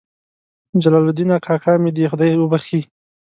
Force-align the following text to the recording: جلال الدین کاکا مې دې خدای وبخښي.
جلال 0.81 1.03
الدین 1.09 1.31
کاکا 1.45 1.73
مې 1.81 1.91
دې 1.95 2.05
خدای 2.11 2.31
وبخښي. 2.37 2.81